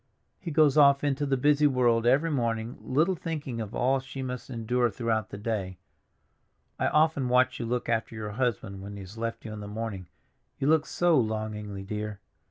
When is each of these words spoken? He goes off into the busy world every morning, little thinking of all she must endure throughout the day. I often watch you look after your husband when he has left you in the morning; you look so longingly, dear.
He 0.39 0.49
goes 0.49 0.79
off 0.79 1.03
into 1.03 1.27
the 1.27 1.37
busy 1.37 1.67
world 1.67 2.07
every 2.07 2.31
morning, 2.31 2.75
little 2.81 3.13
thinking 3.15 3.61
of 3.61 3.75
all 3.75 3.99
she 3.99 4.23
must 4.23 4.49
endure 4.49 4.89
throughout 4.89 5.29
the 5.29 5.37
day. 5.37 5.77
I 6.79 6.87
often 6.87 7.29
watch 7.29 7.59
you 7.59 7.67
look 7.67 7.87
after 7.87 8.15
your 8.15 8.31
husband 8.31 8.81
when 8.81 8.93
he 8.95 9.01
has 9.01 9.19
left 9.19 9.45
you 9.45 9.53
in 9.53 9.59
the 9.59 9.67
morning; 9.67 10.07
you 10.57 10.65
look 10.67 10.87
so 10.87 11.19
longingly, 11.19 11.83
dear. 11.83 12.19